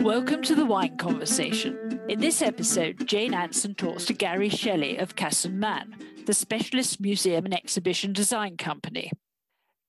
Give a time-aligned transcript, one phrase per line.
[0.00, 2.00] Welcome to the Wine Conversation.
[2.08, 5.96] In this episode, Jane Anson talks to Gary Shelley of Casson Mann,
[6.26, 9.10] the specialist museum and exhibition design company.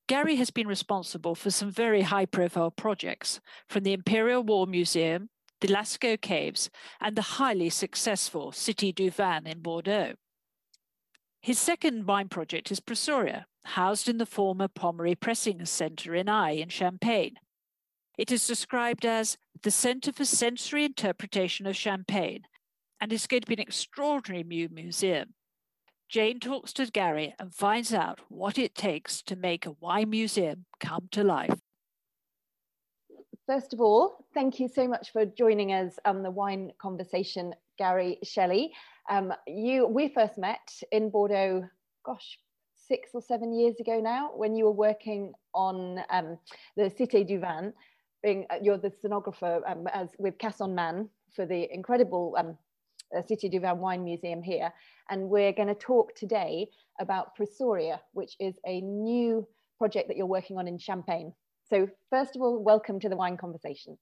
[0.08, 3.40] Gary has been responsible for some very high profile projects,
[3.70, 5.30] from the Imperial War Museum,
[5.66, 6.70] the Lascaux Caves,
[7.02, 10.14] and the highly successful Cité du Vin in Bordeaux.
[11.42, 16.62] His second wine project is Pressoria, housed in the former Pommery Pressing Centre in Aÿ
[16.62, 17.36] in Champagne.
[18.18, 22.44] It is described as the Centre for Sensory Interpretation of Champagne,
[23.02, 25.34] and is going to be an extraordinary new museum.
[26.10, 30.66] Jane talks to Gary and finds out what it takes to make a wine museum
[30.80, 31.60] come to life.
[33.48, 38.18] First of all, thank you so much for joining us on the wine conversation, Gary
[38.24, 38.74] Shelley.
[39.08, 41.64] Um, you, we first met in Bordeaux,
[42.04, 42.40] gosh,
[42.88, 46.40] six or seven years ago now, when you were working on um,
[46.76, 47.72] the Cité du Vin
[48.24, 52.58] being uh, you're the scenographer um, as with Casson Mann for the incredible um,
[53.16, 54.74] uh, Cité du Vin Wine Museum here.
[55.12, 56.68] And we're going to talk today
[57.00, 61.32] about Pressoria, which is a new project that you're working on in Champagne.
[61.70, 63.98] So first of all, welcome to the wine conversation.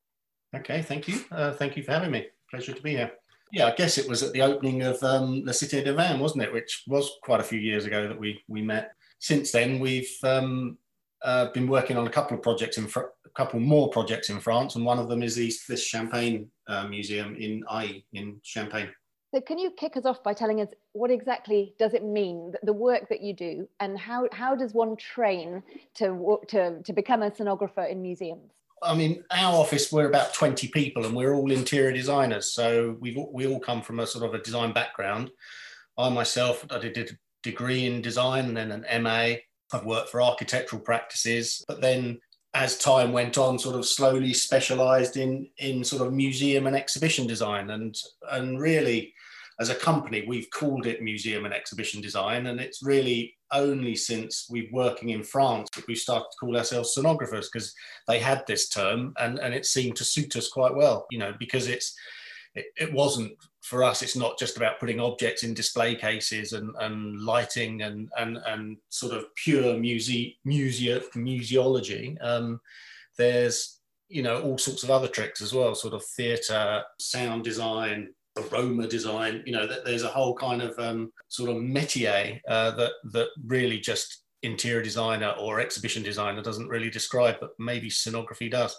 [0.56, 1.20] Okay, thank you.
[1.32, 2.28] Uh, thank you for having me.
[2.50, 3.12] Pleasure to be here.
[3.52, 6.44] Yeah, I guess it was at the opening of um, the Cité de Vin, wasn't
[6.44, 6.52] it?
[6.52, 8.94] Which was quite a few years ago that we we met.
[9.20, 10.78] Since then, we've um,
[11.24, 14.40] uh, been working on a couple of projects in Fr- a couple more projects in
[14.40, 18.90] France, and one of them is this, this Champagne uh, museum in Aÿ in Champagne.
[19.34, 22.74] So, can you kick us off by telling us what exactly does it mean the
[22.74, 25.64] work that you do, and how how does one train
[25.96, 28.52] to to to become a scenographer in museums?
[28.84, 32.46] I mean, our office we're about twenty people, and we're all interior designers.
[32.52, 35.32] So we've, we all come from a sort of a design background.
[35.98, 37.08] I myself, I did a
[37.42, 39.38] degree in design and then an MA
[39.74, 42.20] I've worked for architectural practices, but then
[42.54, 47.26] as time went on, sort of slowly specialized in in sort of museum and exhibition
[47.26, 47.72] design.
[47.72, 47.98] And
[48.32, 49.14] and really,
[49.60, 52.48] as a company, we've called it museum and exhibition design.
[52.48, 56.94] And it's really only since we're working in France that we started to call ourselves
[56.94, 57.74] scenographers because
[58.08, 61.34] they had this term and, and it seemed to suit us quite well, you know,
[61.40, 61.96] because it's
[62.56, 66.72] it, it wasn't for us, it's not just about putting objects in display cases and,
[66.82, 72.18] and lighting and, and, and sort of pure muse, musea, museology.
[72.22, 72.60] Um,
[73.18, 78.14] there's, you know, all sorts of other tricks as well, sort of theatre, sound design,
[78.38, 79.44] aroma design.
[79.46, 83.28] You know, that there's a whole kind of um, sort of métier uh, that that
[83.46, 88.76] really just interior designer or exhibition designer doesn't really describe, but maybe scenography does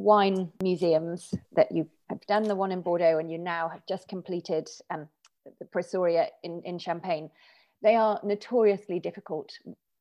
[0.00, 4.08] wine museums that you have done the one in Bordeaux and you now have just
[4.08, 5.06] completed um,
[5.58, 7.30] the Pressoria in, in Champagne,
[7.82, 9.52] they are notoriously difficult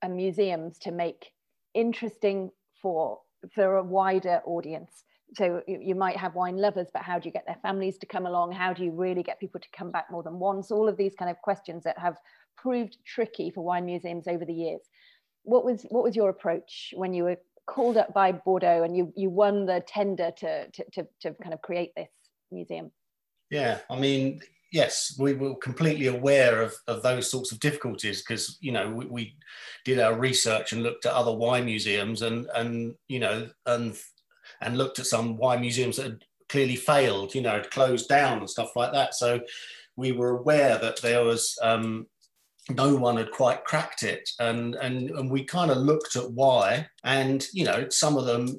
[0.01, 1.31] uh, museums to make
[1.73, 2.49] interesting
[2.81, 3.19] for,
[3.53, 5.03] for a wider audience.
[5.35, 8.25] So you, might have wine lovers, but how do you get their families to come
[8.25, 8.51] along?
[8.51, 10.71] How do you really get people to come back more than once?
[10.71, 12.17] All of these kind of questions that have
[12.57, 14.81] proved tricky for wine museums over the years.
[15.43, 17.37] What was what was your approach when you were
[17.69, 21.53] called up by Bordeaux and you you won the tender to to to, to kind
[21.53, 22.09] of create this
[22.51, 22.91] museum.
[23.51, 24.41] Yeah, I mean,
[24.71, 29.05] yes, we were completely aware of, of those sorts of difficulties because you know we,
[29.05, 29.35] we,
[29.85, 33.97] did our research and looked at other wine museums and and you know and
[34.61, 38.39] and looked at some wine museums that had clearly failed, you know, had closed down
[38.39, 39.13] and stuff like that.
[39.13, 39.39] So
[39.95, 42.07] we were aware that there was um,
[42.69, 44.29] no one had quite cracked it.
[44.39, 48.57] And and and we kind of looked at why and you know some of them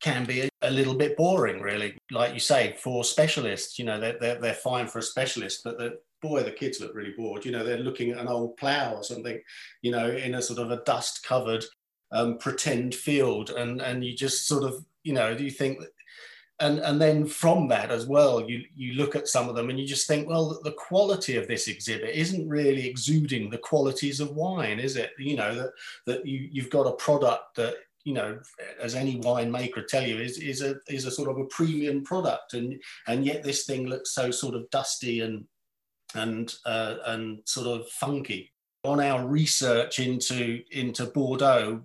[0.00, 1.96] can be a, little bit boring really.
[2.10, 5.78] Like you say for specialists you know they're, they're, they're fine for a specialist but
[5.78, 7.44] the boy the kids look really bored.
[7.44, 9.40] You know they're looking at an old plow or something
[9.82, 11.64] you know in a sort of a dust covered
[12.12, 13.50] um, pretend field.
[13.50, 15.78] And and you just sort of you know do you think
[16.60, 19.78] and and then from that as well you you look at some of them and
[19.78, 24.30] you just think well the quality of this exhibit isn't really exuding the qualities of
[24.30, 25.10] wine is it?
[25.18, 25.70] You know that
[26.06, 27.74] that you you've got a product that
[28.04, 28.38] you know
[28.80, 32.54] as any winemaker tell you is is a is a sort of a premium product
[32.54, 35.44] and and yet this thing looks so sort of dusty and
[36.14, 38.52] and uh, and sort of funky.
[38.84, 41.82] On our research into into Bordeaux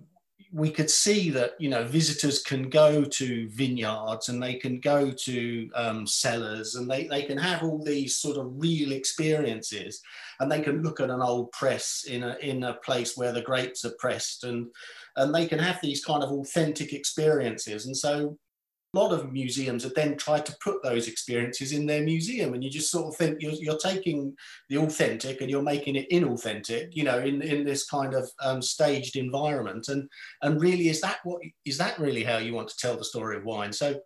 [0.52, 5.10] we could see that you know visitors can go to vineyards and they can go
[5.10, 10.00] to um, cellars and they, they can have all these sort of real experiences
[10.40, 13.42] and they can look at an old press in a, in a place where the
[13.42, 14.66] grapes are pressed and
[15.16, 17.86] and they can have these kind of authentic experiences.
[17.86, 18.38] And so
[18.92, 22.70] lot of museums have then tried to put those experiences in their museum and you
[22.70, 24.34] just sort of think you're, you're taking
[24.68, 28.60] the authentic and you're making it inauthentic you know in, in this kind of um,
[28.60, 29.88] staged environment.
[29.88, 30.08] And
[30.42, 33.36] and really is that what is that really how you want to tell the story
[33.36, 33.72] of wine?
[33.72, 34.00] So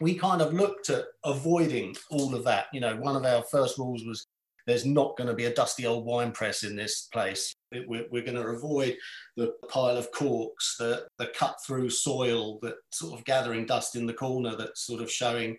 [0.00, 2.66] we kind of looked at avoiding all of that.
[2.72, 4.26] You know one of our first rules was
[4.66, 7.54] there's not going to be a dusty old wine press in this place.
[7.72, 8.96] We're, we're going to avoid
[9.36, 14.06] the pile of corks, the, the cut through soil that sort of gathering dust in
[14.06, 15.58] the corner that's sort of showing,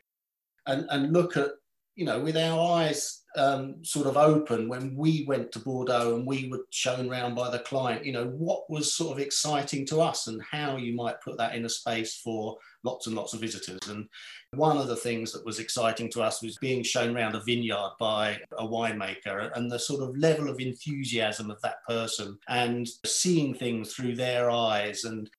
[0.66, 1.52] and, and look at,
[1.96, 6.26] you know, with our eyes um, sort of open when we went to Bordeaux and
[6.26, 10.02] we were shown around by the client, you know, what was sort of exciting to
[10.02, 13.42] us and how you might put that in a space for lots and lots of
[13.42, 13.80] visitors.
[13.90, 14.08] And
[14.52, 17.92] one of the things that was exciting to us was being shown around a vineyard
[18.00, 23.54] by a winemaker and the sort of level of enthusiasm of that person and seeing
[23.54, 25.30] things through their eyes and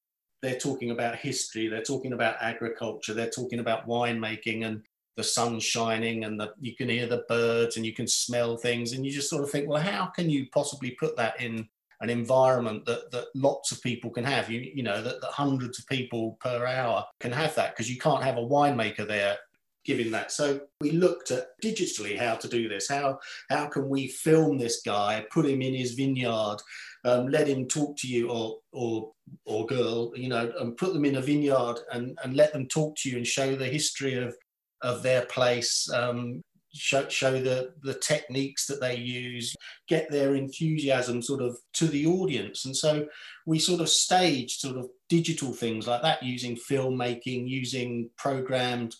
[0.42, 4.82] they're talking about history, they're talking about agriculture, they're talking about winemaking and
[5.16, 8.92] the sun shining and the, you can hear the birds and you can smell things
[8.92, 11.66] and you just sort of think well how can you possibly put that in
[12.00, 14.50] an environment that, that lots of people can have.
[14.50, 17.98] You, you know that, that hundreds of people per hour can have that because you
[17.98, 19.36] can't have a winemaker there
[19.84, 20.32] giving that.
[20.32, 22.88] So we looked at digitally how to do this.
[22.88, 26.58] How how can we film this guy put him in his vineyard
[27.04, 29.12] um, let him talk to you or or
[29.44, 32.96] or girl you know and put them in a vineyard and and let them talk
[32.96, 34.34] to you and show the history of
[34.82, 36.42] of their place, um,
[36.76, 39.54] show, show the, the techniques that they use,
[39.88, 42.64] get their enthusiasm sort of to the audience.
[42.66, 43.06] And so
[43.46, 48.94] we sort of stage sort of digital things like that using filmmaking, using programmed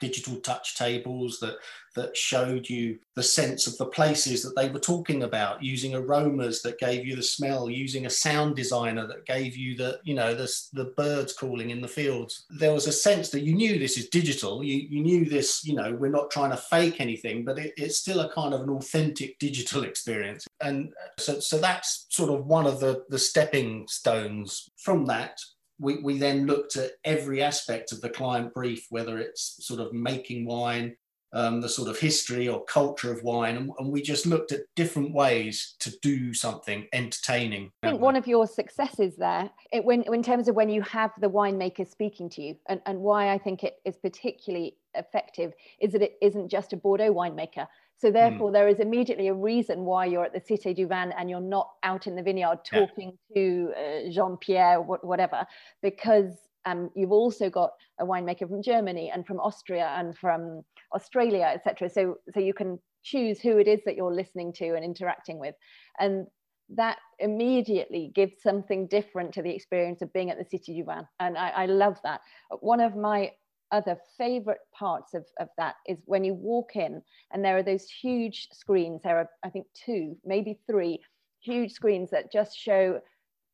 [0.00, 1.56] digital touch tables that
[1.96, 6.60] that showed you the sense of the places that they were talking about using aromas
[6.62, 10.34] that gave you the smell using a sound designer that gave you the you know
[10.34, 12.44] the, the birds calling in the fields.
[12.50, 15.74] There was a sense that you knew this is digital you, you knew this you
[15.74, 18.70] know we're not trying to fake anything but it, it's still a kind of an
[18.70, 20.46] authentic digital experience.
[20.60, 25.40] And so so that's sort of one of the the stepping stones from that
[25.78, 29.92] we, we then looked at every aspect of the client brief, whether it's sort of
[29.92, 30.96] making wine,
[31.32, 34.60] um, the sort of history or culture of wine, and, and, we just looked at
[34.74, 37.70] different ways to do something entertaining.
[37.82, 41.10] I think one of your successes there, it, when in terms of when you have
[41.20, 45.92] the winemaker speaking to you, and, and why I think it is particularly effective, is
[45.92, 47.66] that it isn't just a Bordeaux winemaker.
[47.98, 48.14] So hmm.
[48.14, 48.52] therefore, mm.
[48.52, 51.70] there is immediately a reason why you're at the Cité du Vin and you're not
[51.82, 53.42] out in the vineyard talking yeah.
[53.42, 55.46] to uh, Jean-Pierre, whatever,
[55.82, 56.34] because
[56.66, 57.70] um, you've also got
[58.00, 60.62] a winemaker from Germany and from Austria and from
[60.94, 61.88] Australia, etc.
[61.88, 65.54] So, so you can choose who it is that you're listening to and interacting with,
[66.00, 66.26] and
[66.68, 71.06] that immediately gives something different to the experience of being at the Cité du Vin.
[71.20, 72.20] And I, I love that.
[72.60, 73.30] One of my
[73.72, 77.02] other favorite parts of, of that is when you walk in
[77.32, 81.00] and there are those huge screens there are i think two maybe three
[81.40, 83.00] huge screens that just show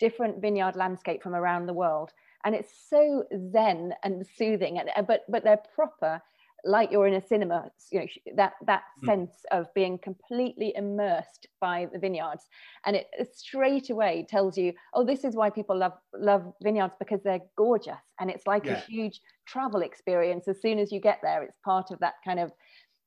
[0.03, 2.11] different vineyard landscape from around the world.
[2.45, 3.23] And it's so
[3.53, 6.21] zen and soothing and but but they're proper
[6.65, 8.07] like you're in a cinema you know
[8.37, 9.07] that that mm.
[9.07, 12.49] sense of being completely immersed by the vineyards.
[12.87, 17.21] And it straight away tells you oh this is why people love love vineyards because
[17.23, 17.95] they're gorgeous.
[18.21, 18.75] And it's like yeah.
[18.75, 20.47] a huge travel experience.
[20.49, 22.53] As soon as you get there it's part of that kind of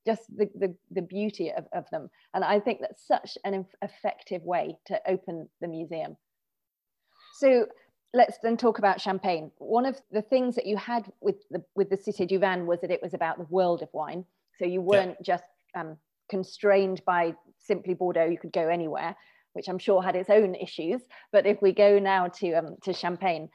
[0.05, 2.09] just the, the, the beauty of, of them.
[2.33, 6.17] And i think that's such an effective way to open the museum.
[7.39, 7.67] So
[8.15, 9.51] let's then talk about champagne.
[9.57, 12.81] One of the things that you had with the with the Cité du Vin was
[12.81, 14.25] that it was about the world of wine.
[14.57, 15.35] So you weren't yeah.
[15.35, 15.43] just
[15.75, 15.97] um,
[16.29, 18.25] constrained by simply Bordeaux.
[18.25, 19.15] You could go anywhere,
[19.53, 21.01] which I'm sure had its own issues.
[21.33, 23.49] But if we go now to um, to Champagne,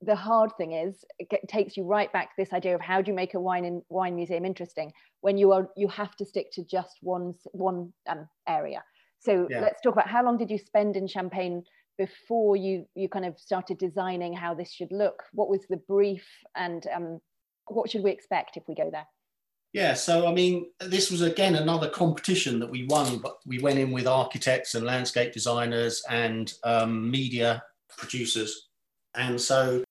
[0.00, 3.10] the hard thing is it takes you right back to this idea of how do
[3.10, 6.50] you make a wine in wine museum interesting when you are you have to stick
[6.52, 8.82] to just one one um, area.
[9.20, 9.60] So yeah.
[9.60, 11.64] let's talk about how long did you spend in Champagne
[11.98, 16.24] before you you kind of started designing how this should look what was the brief
[16.56, 17.20] and um,
[17.66, 19.06] what should we expect if we go there?
[19.74, 23.78] Yeah so i mean this was again another competition that we won but we went
[23.78, 27.62] in with architects and landscape designers and um, media
[27.96, 28.68] producers.
[29.14, 29.84] And so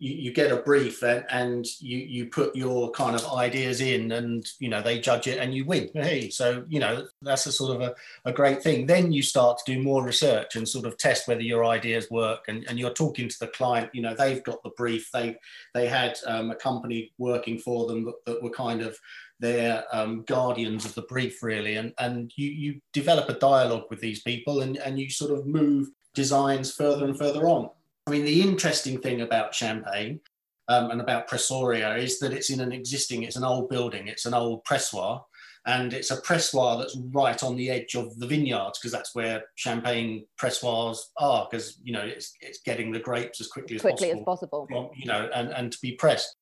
[0.00, 4.10] you, you get a brief and, and you, you put your kind of ideas in
[4.12, 5.90] and you know they judge it and you win.
[5.94, 8.86] Hey so you know that's a sort of a, a great thing.
[8.86, 12.46] Then you start to do more research and sort of test whether your ideas work
[12.48, 15.10] and, and you're talking to the client you know they've got the brief.
[15.12, 15.36] They
[15.74, 18.96] they had um, a company working for them that, that were kind of
[19.38, 21.76] their um, guardians of the brief really.
[21.76, 25.46] And and you you develop a dialogue with these people and and you sort of
[25.46, 27.70] move designs further and further on
[28.06, 30.20] I mean, the interesting thing about Champagne,
[30.68, 34.24] um, and about Pressoria is that it's in an existing, it's an old building, it's
[34.24, 35.22] an old pressoir,
[35.66, 39.42] and it's a pressoir that's right on the edge of the vineyards because that's where
[39.56, 44.20] champagne pressoirs are because you know it's it's getting the grapes as quickly, quickly as
[44.24, 46.36] possible, as possible, you know, and and to be pressed.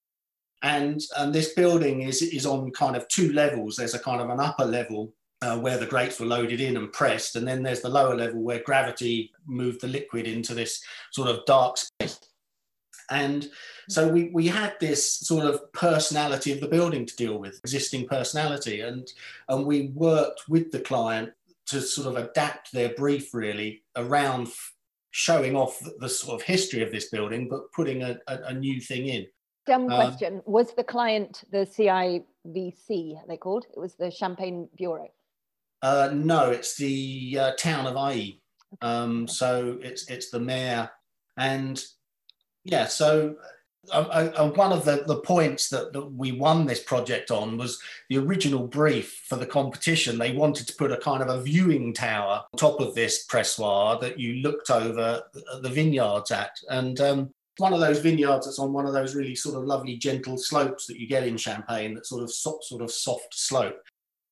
[0.63, 3.77] And and this building is is on kind of two levels.
[3.77, 5.13] There's a kind of an upper level
[5.43, 8.43] uh, where the grapes were loaded in and pressed, and then there's the lower level
[8.43, 12.19] where gravity moved the liquid into this sort of dark space.
[13.11, 13.49] And
[13.89, 18.07] so we, we had this sort of personality of the building to deal with, existing
[18.07, 18.81] personality.
[18.81, 19.11] And,
[19.49, 21.33] and we worked with the client
[21.69, 24.49] to sort of adapt their brief really around
[25.11, 28.81] showing off the, sort of history of this building, but putting a, a, a new
[28.81, 29.27] thing in.
[29.67, 30.43] Dumb um, question.
[30.45, 33.67] Was the client the CIVC, they called?
[33.75, 35.09] It was the Champagne Bureau.
[35.83, 38.39] Uh, no, it's the uh, town of Aÿ.
[38.83, 40.91] Um, so it's it's the mayor,
[41.37, 41.83] and
[42.65, 43.37] yeah, so
[43.91, 47.81] uh, uh, one of the, the points that, that we won this project on was
[48.09, 50.19] the original brief for the competition.
[50.19, 54.01] They wanted to put a kind of a viewing tower on top of this pressoir
[54.01, 55.23] that you looked over
[55.63, 56.51] the vineyards at.
[56.69, 59.97] And um, one of those vineyards that's on one of those really sort of lovely
[59.97, 63.81] gentle slopes that you get in Champagne, that sort of sort of soft slope.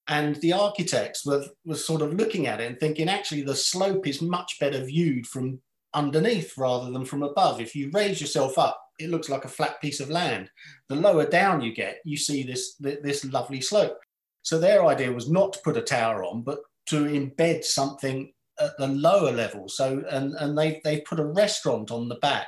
[0.08, 4.06] And the architects were, were sort of looking at it and thinking, actually, the slope
[4.06, 5.60] is much better viewed from
[5.94, 7.60] underneath rather than from above.
[7.60, 10.48] If you raise yourself up, it looks like a flat piece of land.
[10.88, 13.98] The lower down you get, you see this, this lovely slope.
[14.42, 18.78] So their idea was not to put a tower on, but to embed something at
[18.78, 19.68] the lower level.
[19.68, 22.46] So, and, and they, they put a restaurant on the back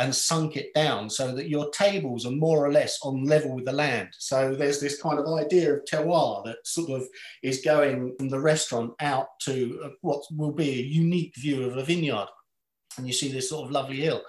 [0.00, 3.66] and sunk it down so that your tables are more or less on level with
[3.66, 4.08] the land.
[4.18, 7.06] So there's this kind of idea of terroir that sort of
[7.42, 11.76] is going from the restaurant out to uh, what will be a unique view of
[11.76, 12.28] a vineyard
[12.96, 14.22] and you see this sort of lovely hill.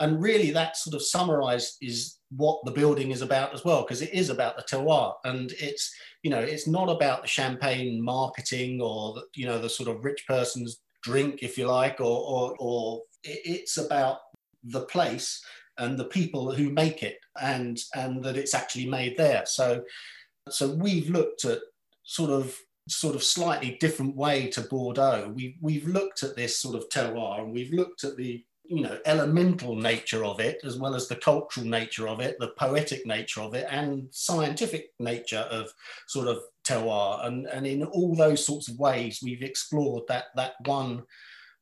[0.00, 4.02] And really, that sort of summarized is what the building is about as well, because
[4.02, 8.80] it is about the terroir, and it's you know it's not about the champagne marketing
[8.80, 12.56] or the, you know the sort of rich person's drink, if you like, or or,
[12.58, 14.18] or it's about
[14.64, 15.42] the place
[15.78, 19.44] and the people who make it, and and that it's actually made there.
[19.46, 19.82] So
[20.48, 21.60] so we've looked at
[22.04, 22.56] sort of
[22.88, 25.32] sort of slightly different way to Bordeaux.
[25.34, 28.98] We've, we've looked at this sort of terroir and we've looked at the you know
[29.06, 33.40] elemental nature of it as well as the cultural nature of it the poetic nature
[33.40, 35.68] of it and scientific nature of
[36.06, 40.52] sort of terroir and, and in all those sorts of ways we've explored that that
[40.64, 41.02] one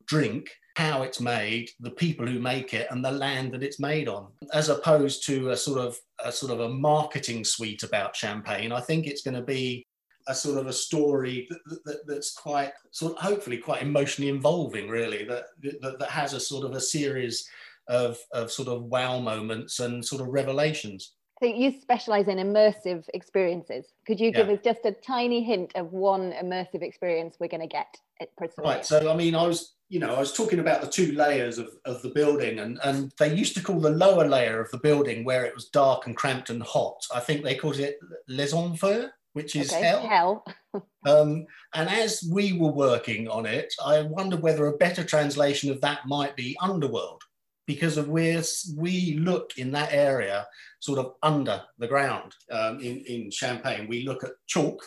[0.07, 4.09] drink how it's made the people who make it and the land that it's made
[4.09, 8.73] on as opposed to a sort of a sort of a marketing suite about champagne.
[8.73, 9.87] I think it's going to be
[10.29, 14.89] a sort of a story that, that, that's quite sort of hopefully quite emotionally involving
[14.89, 15.47] really that,
[15.81, 17.49] that, that has a sort of a series
[17.89, 21.15] of, of sort of wow moments and sort of revelations.
[21.41, 23.87] So you specialize in immersive experiences.
[24.07, 24.55] Could you give yeah.
[24.55, 28.85] us just a tiny hint of one immersive experience we're going to get at right
[28.85, 31.69] so i mean i was you know i was talking about the two layers of,
[31.85, 35.25] of the building and, and they used to call the lower layer of the building
[35.25, 39.11] where it was dark and cramped and hot i think they called it les enfers
[39.33, 40.45] which is okay, hell.
[40.73, 40.87] hell.
[41.07, 45.81] um, and as we were working on it, I wonder whether a better translation of
[45.83, 47.23] that might be underworld,
[47.67, 48.43] because of where
[48.77, 50.47] we look in that area,
[50.81, 53.87] sort of under the ground um, in, in Champagne.
[53.87, 54.83] We look at chalk,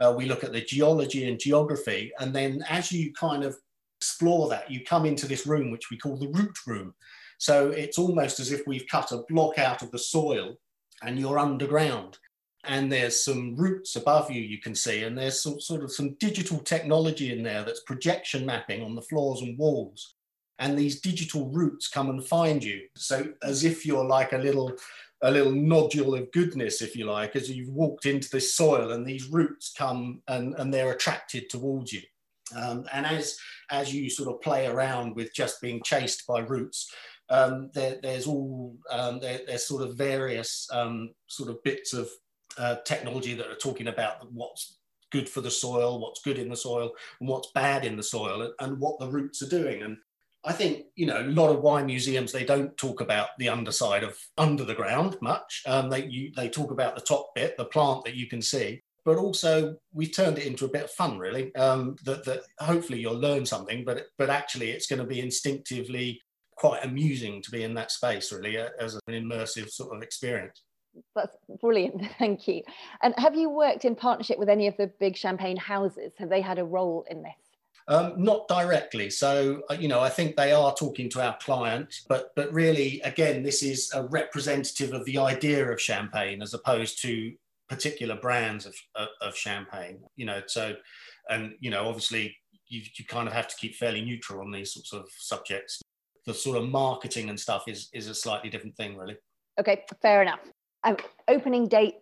[0.00, 3.56] uh, we look at the geology and geography, and then as you kind of
[4.02, 6.92] explore that, you come into this room, which we call the root room.
[7.38, 10.56] So it's almost as if we've cut a block out of the soil
[11.04, 12.18] and you're underground.
[12.64, 16.14] And there's some roots above you you can see and there's some, sort of some
[16.14, 20.16] digital technology in there that's projection mapping on the floors and walls.
[20.58, 22.82] And these digital roots come and find you.
[22.96, 24.72] So as if you're like a little
[25.24, 29.06] a little nodule of goodness if you like as you've walked into this soil and
[29.06, 32.02] these roots come and, and they're attracted towards you
[32.56, 33.38] um, and as
[33.70, 36.92] as you sort of play around with just being chased by roots
[37.32, 42.10] um, there, there's all um, there, there's sort of various um, sort of bits of
[42.58, 44.78] uh, technology that are talking about what's
[45.10, 48.42] good for the soil, what's good in the soil, and what's bad in the soil,
[48.42, 49.82] and, and what the roots are doing.
[49.82, 49.96] And
[50.44, 54.04] I think you know a lot of wine museums they don't talk about the underside
[54.04, 55.62] of under the ground much.
[55.66, 58.82] Um, they you, they talk about the top bit, the plant that you can see,
[59.04, 61.54] but also we've turned it into a bit of fun, really.
[61.54, 66.20] Um, that that hopefully you'll learn something, but but actually it's going to be instinctively
[66.56, 70.62] quite amusing to be in that space, really, as an immersive sort of experience
[71.14, 72.62] that's brilliant thank you
[73.02, 76.40] and have you worked in partnership with any of the big champagne houses have they
[76.40, 77.32] had a role in this
[77.88, 79.10] Um, not directly.
[79.10, 83.00] So, uh, you know, I think they are talking to our client, but but really,
[83.02, 87.32] again, this is a representative of the idea of champagne as opposed to
[87.68, 90.00] particular brands of, of, of champagne.
[90.16, 90.74] You know, so
[91.28, 92.36] and you know, obviously,
[92.68, 95.80] you, you kind of have to keep fairly neutral on these sorts of subjects.
[96.26, 99.16] The sort of marketing and stuff is is a slightly different thing, really.
[99.60, 100.40] Okay, fair enough.
[100.84, 100.96] Um,
[101.28, 101.94] opening date.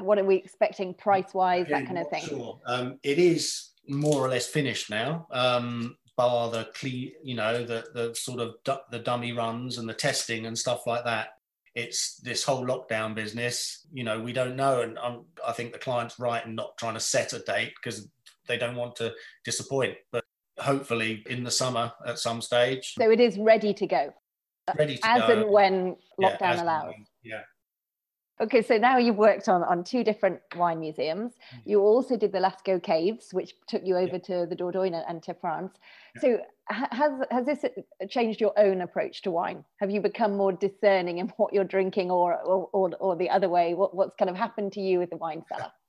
[0.00, 1.66] What are we expecting price wise?
[1.68, 2.24] That kind of thing.
[2.24, 2.58] Sure.
[2.66, 5.26] Um, it is more or less finished now.
[5.30, 9.88] Um, bar the cle- you know the the sort of du- the dummy runs and
[9.88, 11.28] the testing and stuff like that
[11.74, 14.82] it's this whole lockdown business you know we don't know.
[14.82, 18.08] And I'm, i think the client's right in not trying to set a date because
[18.46, 19.12] they don't want to
[19.44, 19.94] disappoint.
[20.10, 20.24] But
[20.58, 22.94] hopefully in the summer at some stage.
[22.98, 24.12] So it is ready to go.
[24.78, 25.32] Ready to as go.
[25.32, 26.86] and when lockdown yeah, allows.
[26.86, 27.40] when, yeah
[28.40, 31.32] Okay, so now you've worked on, on two different wine museums.
[31.32, 31.62] Mm.
[31.66, 35.34] You also did the Lascaux Caves, which took you over to the Dordogne and to
[35.34, 35.72] France.
[36.16, 36.20] Yeah.
[36.20, 39.64] So has, has this uh, changed your own approach to wine?
[39.80, 43.48] Have you become more discerning in what you're drinking or, or, or, or the other
[43.48, 43.74] way?
[43.74, 45.70] What, what's kind of happened to you with the wine cellar?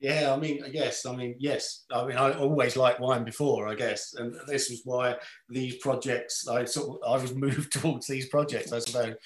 [0.00, 1.84] Yeah, I mean, yes, I mean, yes.
[1.90, 5.16] I mean, I always liked wine before, I guess, and this was why
[5.48, 6.46] these projects.
[6.46, 9.16] I sort of, I was moved towards these projects, I suppose.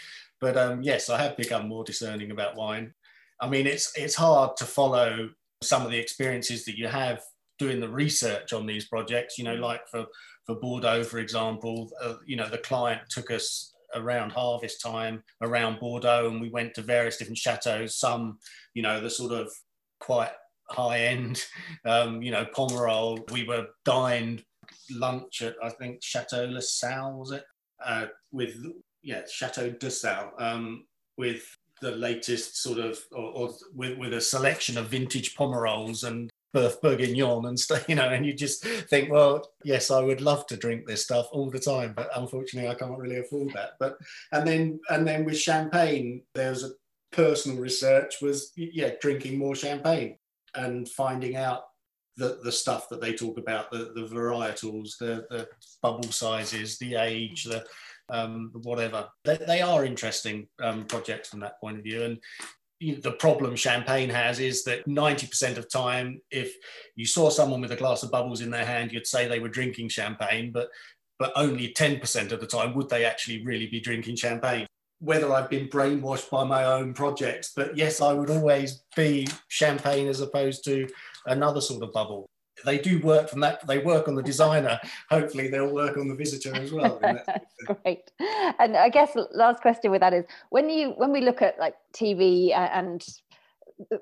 [0.43, 2.93] But um, yes, I have become more discerning about wine.
[3.41, 5.31] I mean, it's it's hard to follow
[5.63, 7.23] some of the experiences that you have
[7.61, 9.39] doing the research on these projects.
[9.39, 10.05] You know, like for
[10.45, 15.79] for Bordeaux, for example, uh, you know, the client took us around harvest time around
[15.79, 17.87] Bordeaux, and we went to various different chateaux.
[17.87, 18.39] Some,
[18.75, 19.49] you know, the sort of
[20.01, 20.33] quite
[20.71, 21.45] high end,
[21.85, 23.31] um, you know, Pomerol.
[23.31, 24.43] We were dined
[24.91, 27.45] lunch at I think Chateau La Salle was it
[27.85, 28.57] uh, with
[29.03, 30.85] yeah Chateau de Sales um,
[31.17, 36.31] with the latest sort of or, or, with, with a selection of vintage Pomerols and
[36.55, 40.47] Boeuf Bourguignon and stuff, you know, and you just think, well, yes, I would love
[40.47, 43.73] to drink this stuff all the time, but unfortunately, I can't really afford that.
[43.81, 43.97] But
[44.33, 46.71] and then and then with champagne, there's a
[47.11, 50.17] personal research was yeah drinking more champagne
[50.55, 51.65] and finding out
[52.17, 55.49] the, the stuff that they talk about, the, the varietals, the, the
[55.81, 57.65] bubble sizes, the age, the
[58.13, 59.09] um, whatever.
[59.25, 62.03] They, they are interesting um, projects from that point of view.
[62.05, 62.19] And
[62.79, 66.55] you know, the problem champagne has is that 90% of time, if
[66.95, 69.49] you saw someone with a glass of bubbles in their hand, you'd say they were
[69.49, 70.69] drinking champagne, but
[71.19, 74.67] but only 10% of the time would they actually really be drinking champagne
[75.03, 80.07] whether I've been brainwashed by my own projects, but yes, I would always be champagne
[80.07, 80.87] as opposed to
[81.27, 82.29] another sort of bubble.
[82.65, 83.67] They do work from that.
[83.67, 84.81] They work on the designer.
[85.11, 87.01] Hopefully, they'll work on the visitor as well.
[87.85, 88.11] Great.
[88.59, 91.75] And I guess last question with that is when you when we look at like
[91.95, 93.05] TV uh, and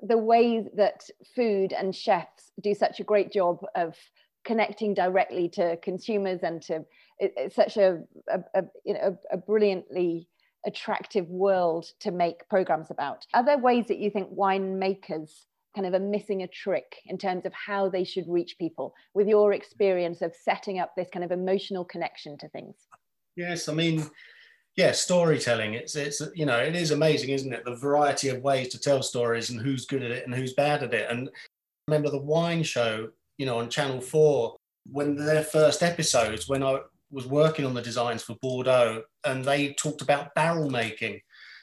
[0.01, 1.03] the way that
[1.35, 3.95] food and chefs do such a great job of
[4.43, 6.83] connecting directly to consumers and to
[7.19, 10.27] it's such a, a, a you know a, a brilliantly
[10.65, 13.25] attractive world to make programs about.
[13.33, 15.31] Are there ways that you think winemakers
[15.75, 19.27] kind of are missing a trick in terms of how they should reach people with
[19.27, 22.75] your experience of setting up this kind of emotional connection to things?
[23.35, 24.09] Yes, I mean,
[24.75, 25.73] yeah, storytelling.
[25.73, 27.65] It's it's you know it is amazing, isn't it?
[27.65, 30.83] The variety of ways to tell stories and who's good at it and who's bad
[30.83, 31.09] at it.
[31.09, 31.31] And I
[31.87, 34.57] remember the wine show, you know, on Channel Four
[34.91, 36.79] when their first episodes when I
[37.11, 41.21] was working on the designs for Bordeaux, and they talked about barrel making.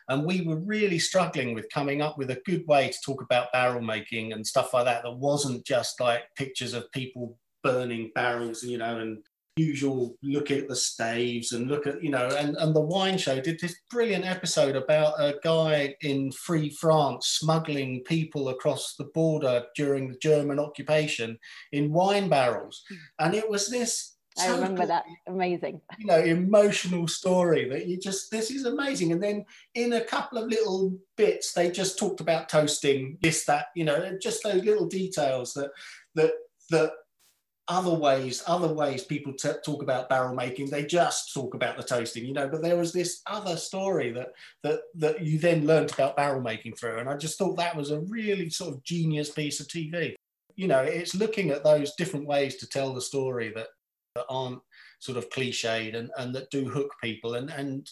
[0.08, 3.52] And we were really struggling with coming up with a good way to talk about
[3.52, 8.62] barrel making and stuff like that that wasn't just like pictures of people burning barrels,
[8.62, 9.18] and, you know, and
[9.58, 13.40] usual look at the staves and look at, you know, and, and the wine show
[13.40, 19.64] did this brilliant episode about a guy in free France smuggling people across the border
[19.74, 21.36] during the German occupation
[21.72, 22.84] in wine barrels.
[22.88, 22.96] Hmm.
[23.18, 25.04] And it was this I remember that.
[25.26, 25.80] Amazing.
[25.98, 29.12] You know, emotional story that you just, this is amazing.
[29.12, 33.66] And then in a couple of little bits, they just talked about toasting, this, that,
[33.74, 35.70] you know, just those little details that,
[36.14, 36.32] that,
[36.70, 36.92] that
[37.68, 41.82] other ways, other ways people t- talk about barrel making, they just talk about the
[41.82, 44.28] toasting, you know, but there was this other story that,
[44.62, 46.98] that, that you then learned about barrel making through.
[46.98, 50.14] And I just thought that was a really sort of genius piece of TV.
[50.56, 53.68] You know, it's looking at those different ways to tell the story that
[54.18, 54.60] that aren't
[54.98, 57.34] sort of cliched and, and that do hook people.
[57.34, 57.88] And and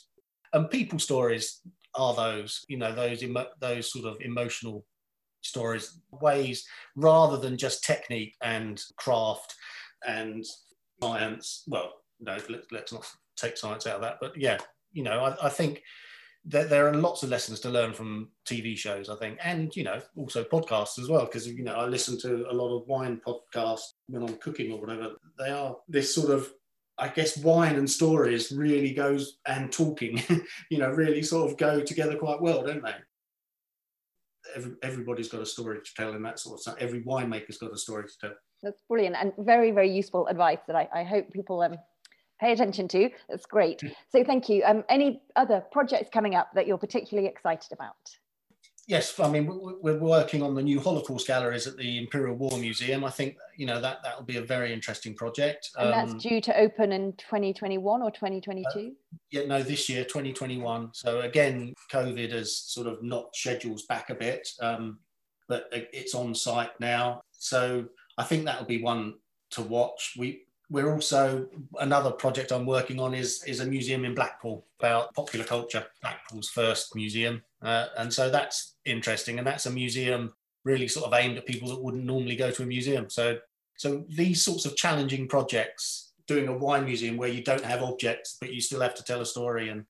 [0.53, 1.61] and people stories
[1.95, 4.85] are those you know those emo- those sort of emotional
[5.43, 9.55] stories ways rather than just technique and craft
[10.07, 10.45] and
[11.01, 11.63] science.
[11.67, 14.57] Well no let, let's not take science out of that but yeah
[14.93, 15.83] you know I, I think
[16.47, 19.83] there, there, are lots of lessons to learn from TV shows, I think, and you
[19.83, 21.25] know, also podcasts as well.
[21.25, 24.81] Because you know, I listen to a lot of wine podcasts when I'm cooking or
[24.81, 25.17] whatever.
[25.39, 26.53] They are this sort of,
[26.99, 30.23] I guess, wine and stories really goes and talking,
[30.71, 32.95] you know, really sort of go together quite well, don't they?
[34.55, 36.77] Every, everybody's got a story to tell in that sort of stuff.
[36.79, 38.37] Every winemaker's got a story to tell.
[38.63, 41.77] That's brilliant and very, very useful advice that I, I hope people um,
[42.41, 43.11] pay attention to.
[43.29, 43.83] That's great.
[44.11, 44.63] So thank you.
[44.65, 47.97] Um, any other projects coming up that you're particularly excited about?
[48.89, 49.49] Yes, I mean
[49.83, 53.03] we're working on the new Holocaust galleries at the Imperial War Museum.
[53.03, 55.71] I think you know that that will be a very interesting project.
[55.77, 58.65] And that's um, due to open in 2021 or 2022.
[58.69, 60.91] Uh, yeah, no, this year 2021.
[60.93, 65.01] So again, COVID has sort of knocked schedules back a bit, um,
[65.49, 67.23] but it's on site now.
[67.33, 67.87] So
[68.19, 69.15] I think that will be one
[69.51, 70.15] to watch.
[70.17, 71.47] We we're also
[71.81, 76.49] another project I'm working on is is a museum in Blackpool about popular culture, Blackpool's
[76.49, 79.39] first museum, uh, and so that's interesting.
[79.39, 80.33] And that's a museum
[80.65, 83.09] really sort of aimed at people that wouldn't normally go to a museum.
[83.09, 83.39] So
[83.77, 88.37] so these sorts of challenging projects, doing a wine museum where you don't have objects
[88.41, 89.85] but you still have to tell a story, and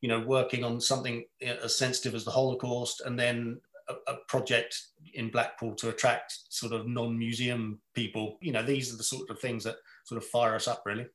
[0.00, 4.80] you know working on something as sensitive as the Holocaust, and then a, a project
[5.14, 8.38] in Blackpool to attract sort of non-museum people.
[8.40, 11.06] You know, these are the sort of things that sort of fire us up, really.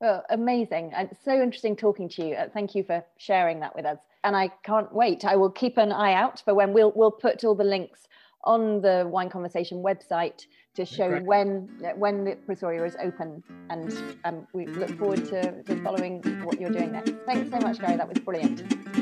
[0.00, 0.92] Well, amazing.
[0.94, 2.34] And so interesting talking to you.
[2.34, 3.98] Uh, thank you for sharing that with us.
[4.24, 5.24] And I can't wait.
[5.24, 8.00] I will keep an eye out for when we'll, we'll put all the links
[8.44, 13.42] on the Wine Conversation website to show when when the Pressoria is open.
[13.70, 17.14] And um, we look forward to, to following what you're doing next.
[17.26, 17.96] Thanks so much, Gary.
[17.96, 19.01] That was brilliant.